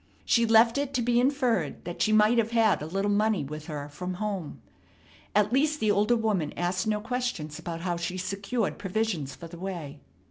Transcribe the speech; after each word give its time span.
She 0.25 0.47
left 0.47 0.79
it 0.79 0.95
to 0.95 1.01
be 1.03 1.19
inferred 1.19 1.85
that 1.85 2.01
she 2.01 2.11
might 2.11 2.39
have 2.39 2.49
had 2.49 2.81
a 2.81 2.87
little 2.87 3.11
money 3.11 3.43
with 3.43 3.67
her 3.67 3.87
from 3.87 4.15
home. 4.15 4.59
At 5.35 5.53
least, 5.53 5.79
the 5.79 5.91
older 5.91 6.15
woman 6.15 6.55
asked 6.57 6.87
no 6.87 6.99
questions 6.99 7.59
about 7.59 7.81
how 7.81 7.97
she 7.97 8.17
secured 8.17 8.79
provisions 8.79 9.35
for 9.35 9.45
the 9.47 9.59
way. 9.59 9.99